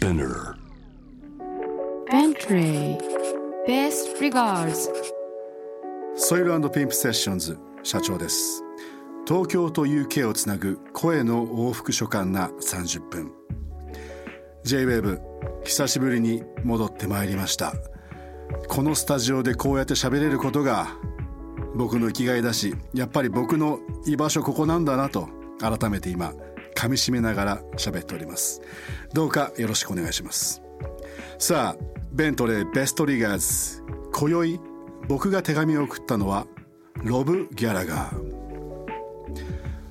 [0.00, 0.54] Spinner.
[2.10, 2.98] Bentley
[3.68, 4.88] Best regards.
[6.16, 8.64] ソイルピンプセッションズ社長です。
[9.28, 13.30] 東京と UK をつなぐ声の往復書簡な30分。
[14.64, 15.20] J-WAVE
[15.64, 17.74] 久しぶりに戻ってまいりました。
[18.68, 20.96] このスタジオでこうやって喋れることが
[21.74, 25.28] 僕の生きがいだしやっぱり僕の居場所ここなんだなと
[25.60, 26.32] 改めて今
[26.80, 28.62] 噛み締めながら喋っております。
[29.12, 30.62] どうかよろしくお願いします。
[31.38, 33.82] さあベントレーベストリガーズ。
[34.14, 34.58] 今宵
[35.06, 36.46] 僕が手紙を送ったのは
[37.04, 38.18] ロブ・ギャラガー。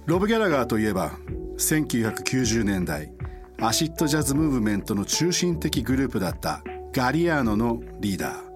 [0.08, 1.12] ロブ・ギャラガーといえば
[1.60, 3.14] 1990年代
[3.62, 8.50] アシッドジャズムーブメントの中心的グループだったガリアーノのリーダー。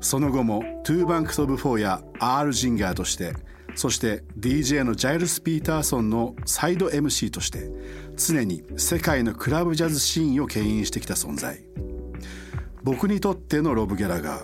[0.00, 3.34] その後も Two Banks of Four やアール・ジンガーとして
[3.76, 7.70] そして DJ のジャイルス・ピーターソンのサイド MC として
[8.16, 11.62] 常に世界のクラブジャズシーンを牽引してきた存在。
[12.82, 14.42] 僕にとってのロブ・ギャラガー。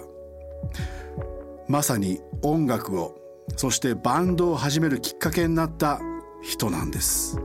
[1.66, 3.18] まさに音楽を
[3.56, 6.00] そしてバンドを始めるきっかけになった
[6.42, 7.38] 人なんです。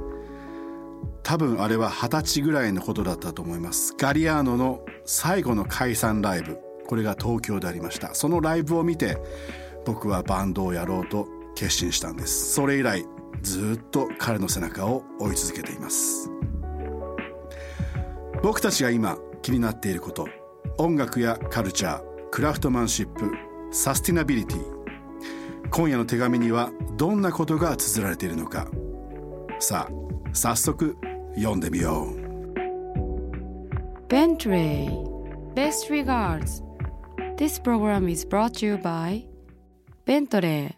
[1.23, 3.95] 多分あれは二十歳ぐらいのことだったと思います。
[3.97, 6.59] ガリアーノの最後の解散ライブ。
[6.85, 8.13] これが東京でありました。
[8.13, 9.17] そのライブを見て
[9.85, 12.53] 僕はバンドをやろうと決心したんです。
[12.53, 13.03] それ以来
[13.41, 16.29] ずっと彼の背中を追い続けています。
[18.43, 20.29] 僕たちが今気になっていること
[20.77, 23.31] 音楽やカルチャークラフトマンシップ
[23.71, 24.59] サスティナビリティ
[25.71, 28.67] 今夜の手紙にはどんなことが綴られているのか。
[29.59, 29.93] さあ
[30.33, 30.95] 早速
[31.35, 32.27] 読んでみよう。
[34.07, 34.89] Bentley
[35.55, 36.61] Best regards.
[37.37, 39.25] This program is brought to you by
[40.05, 40.76] Bentley.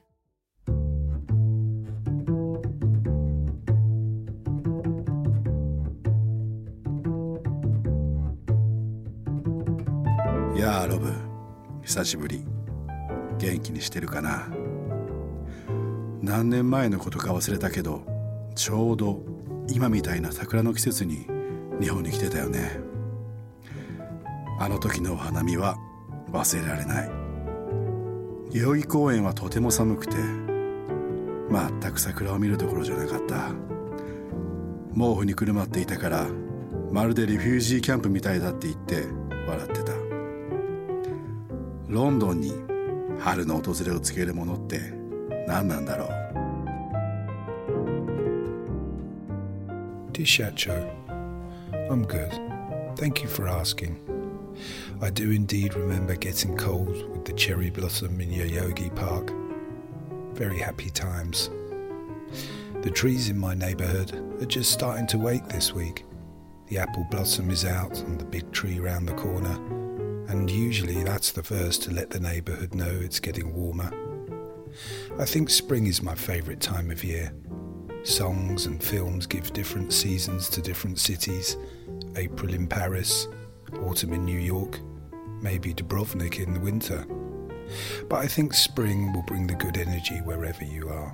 [10.69, 11.11] やーロブ
[11.81, 12.45] 久しぶり。
[13.39, 14.47] 元気にしてるかな？
[16.21, 18.03] 何年前のことか忘れたけど
[18.53, 19.23] ちょうど
[19.67, 21.25] 今みたいな桜の季節に
[21.81, 22.79] 日本に来てたよね。
[24.59, 25.75] あの時のお花見は
[26.31, 27.09] 忘れられない。
[28.51, 33.49] 代々木公園はとても寒くて全く桜を見るところじゃなかった。
[34.93, 36.27] 毛布にくるまっていたから
[36.91, 39.05] まるでリフュージーキャンプみたいだって言って
[41.88, 42.52] ロンドンに
[43.20, 44.80] 春の訪れを告げるものって
[45.46, 46.24] 何なんだろう
[50.12, 50.90] Dear Shacho,
[51.90, 52.30] I'm good.
[52.96, 53.98] Thank you for asking.
[55.02, 59.32] I do indeed remember getting cold with the cherry blossom in Yoyogi Park.
[60.34, 61.50] Very happy times.
[62.82, 66.04] The trees in my neighbourhood are just starting to wake this week.
[66.68, 69.58] The apple blossom is out on the big tree round the corner,
[70.29, 73.91] and usually that's the first to let the neighbourhood know it's getting warmer.
[75.19, 77.33] I think spring is my favourite time of year.
[78.03, 81.57] Songs and films give different seasons to different cities
[82.15, 83.27] April in Paris,
[83.81, 84.79] autumn in New York,
[85.41, 87.05] maybe Dubrovnik in the winter.
[88.07, 91.13] But I think spring will bring the good energy wherever you are.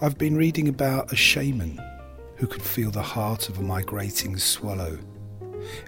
[0.00, 1.80] I've been reading about a shaman
[2.36, 4.98] who could feel the heart of a migrating swallow.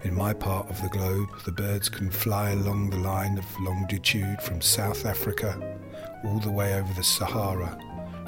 [0.04, 4.40] In my part of the globe, the birds can fly along the line of longitude
[4.42, 5.78] from South Africa
[6.24, 7.78] all the way over the Sahara,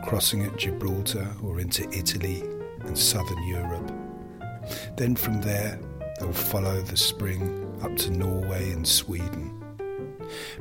[0.04, 2.42] crossing at Gibraltar or into Italy
[2.80, 3.92] and southern Europe.
[4.97, 5.78] Then from there,
[6.19, 9.59] they'll follow the spring up to Norway and Sweden,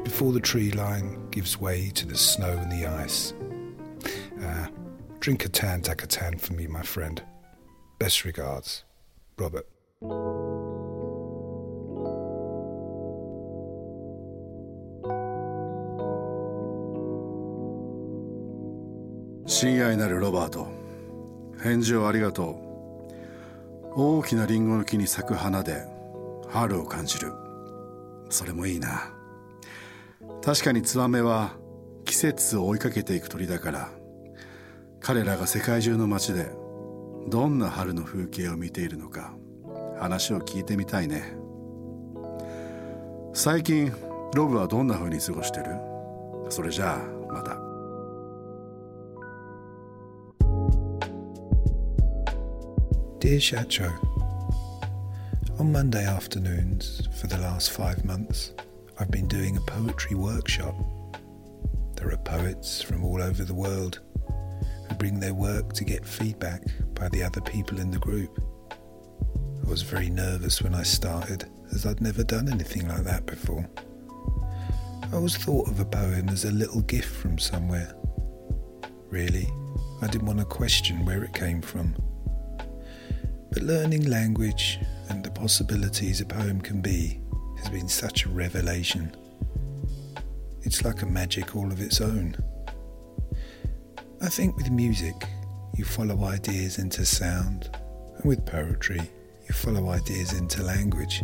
[0.04, 3.34] before the tree line gives way to the snow and the ice.
[4.42, 4.70] Ah,
[5.20, 7.22] drink a tan tack a tan for me, my friend.
[8.00, 8.84] Best regards,
[9.38, 9.68] Robert.
[19.52, 20.70] 親愛なるロバート
[21.62, 22.58] 返事をありがと
[23.94, 24.02] う。
[24.02, 25.84] 大きなリンゴの木に咲く花で
[26.48, 27.34] 春を感じる。
[28.30, 29.12] それもいいな。
[30.42, 31.52] 確かにツバメは
[32.06, 33.90] 季節を追いかけていく鳥だから
[35.02, 36.50] 彼らが世界中の街で
[37.28, 39.34] どんな春の風景を見ているのか
[40.00, 41.36] 話を聞いてみたいね。
[43.34, 43.92] 最近
[44.34, 45.66] ロブはどんな風に過ごしてる？
[46.48, 47.21] それじゃあ
[53.22, 53.94] Dear Shacho,
[55.60, 58.52] on Monday afternoons for the last five months,
[59.00, 60.74] I've been doing a poetry workshop.
[61.94, 64.00] There are poets from all over the world
[64.90, 66.64] who bring their work to get feedback
[66.96, 68.44] by the other people in the group.
[69.64, 73.70] I was very nervous when I started, as I'd never done anything like that before.
[75.04, 77.94] I always thought of a poem as a little gift from somewhere.
[79.12, 79.48] Really,
[80.02, 81.96] I didn't want to question where it came from.
[83.52, 87.20] But learning language and the possibilities a poem can be
[87.58, 89.14] has been such a revelation.
[90.62, 92.38] It's like a magic all of its own.
[94.22, 95.16] I think with music,
[95.76, 97.70] you follow ideas into sound,
[98.16, 99.02] and with poetry,
[99.48, 101.22] you follow ideas into language.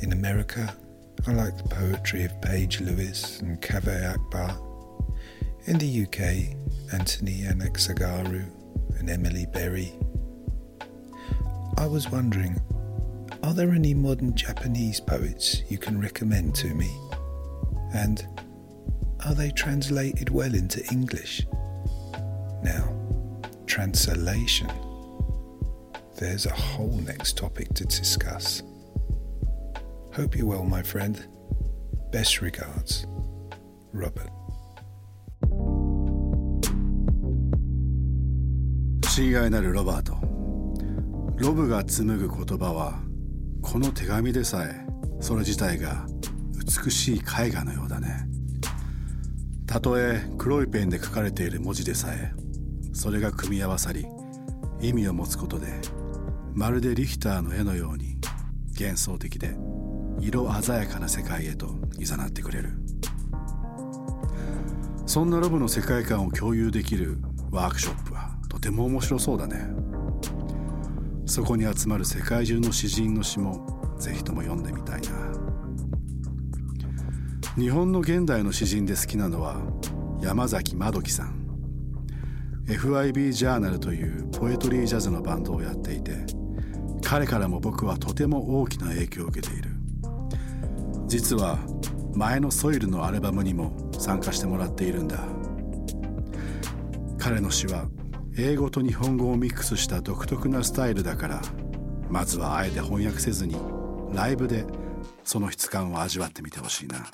[0.00, 0.72] In America,
[1.26, 4.56] I like the poetry of Page Lewis and Kaveh Akbar.
[5.66, 6.54] In the UK,
[6.92, 8.44] Anthony Anaxagaru
[8.98, 9.92] and Emily Berry.
[11.77, 12.59] I was wondering,
[13.43, 16.89] are there any modern Japanese poets you can recommend to me?
[17.93, 18.27] And
[19.25, 21.45] are they translated well into English?
[22.63, 22.93] Now,
[23.65, 24.69] translation.
[26.17, 28.61] There's a whole next topic to discuss.
[30.13, 31.25] Hope you're well, my friend.
[32.11, 33.05] Best regards,
[33.93, 34.29] Robert.
[39.19, 40.32] 親愛なるロバート
[41.36, 43.00] ロブが紡ぐ言葉は
[43.60, 44.86] この手紙でさえ
[45.20, 46.06] それ自体が
[46.84, 48.28] 美しい絵画のようだね。
[49.66, 52.32] たとえ黒いペンで書かれている文字でさえ
[52.92, 54.06] それが組み合わさり
[54.80, 55.66] 意味を持つことで
[56.54, 58.16] まるでリヒターの絵のように
[58.78, 59.56] 幻想的で
[60.20, 62.70] 色鮮やかな世界へと誘ってくれる。
[65.06, 67.18] そんなロブの世界観を共有できる
[67.50, 69.83] ワークショップはとても面白そうだね。
[71.26, 75.08] そこに集まる世界中の詩人の詩もぜひとも読んでみたいな。
[77.56, 79.60] 日本の現代の詩人で好きなのは
[80.20, 81.44] 山崎まどきさん。
[82.66, 86.24] FIB ジャーナルというポエトリージャズのバンドをやっていて
[87.04, 89.70] 彼からも僕はとても大きな影響を受けている。
[91.06, 91.58] 実は
[92.14, 95.18] 前のソイルのアルバムにも参加してもらっているんだ。
[97.18, 97.86] 彼の詩は
[98.36, 101.42] 英語と日本語をミックスした独特なスタイルだから
[102.10, 103.56] まずはあえて翻訳せずに
[104.12, 104.64] ライブで
[105.22, 107.06] その質感を味わってみてほしいな。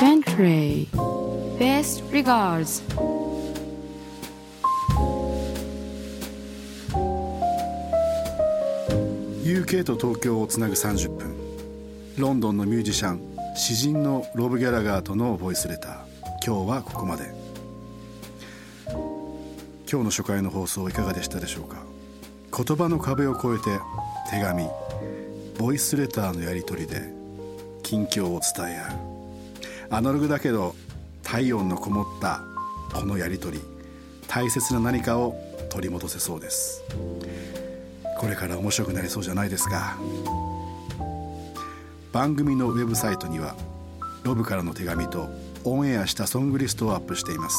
[0.00, 0.88] Bentley.
[1.58, 2.82] Best regards.
[9.44, 11.36] UK と東京をつなぐ30分。
[12.16, 13.20] ロンドンのミュージシャン
[13.54, 15.96] 詩人のロブ・ギャラガーとのボイスレター。
[16.46, 17.45] 今日はここまで
[19.88, 21.76] 今日の初回の放送いかがでしたでしょうか？
[22.52, 23.78] 言葉の壁を越えて
[24.30, 24.66] 手紙
[25.58, 27.12] ボイスレターのやり取りで
[27.84, 28.96] 近況を伝え合う。
[29.90, 30.74] アナログだけど
[31.22, 32.42] 体温のこもった
[32.92, 33.64] このやり取り。
[34.26, 35.36] 大切な何かを
[35.70, 36.82] 取り戻せそうです。
[38.18, 39.96] これから面白くなりそうじゃないですか？
[42.12, 43.54] 番組のウェブサイトには
[44.24, 45.28] ロブからの手紙と
[45.62, 47.56] オンエアしたソングリストをアップしています。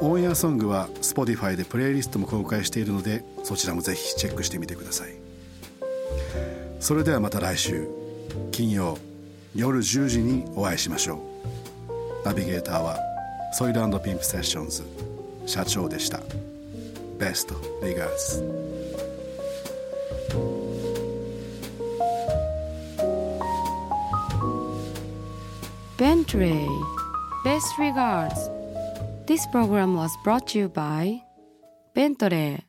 [0.00, 5.14] オンエアソングは Spotify でプレイリストも公開しているのでそちらもぜひチェックしてみてください。
[6.80, 7.88] それではまた来週
[8.52, 8.98] 金曜
[9.54, 11.22] 夜10時にお会いしましょ
[12.22, 12.26] う。
[12.26, 12.98] ナビゲーターは
[13.52, 14.84] ソイルピンプセッションズ
[15.46, 16.20] 社長でした。
[17.18, 18.66] ベストリガーズ。
[25.96, 26.68] Bentley.
[27.42, 28.55] Best regards.
[29.26, 31.20] This program was brought to you by
[31.96, 32.62] Bentley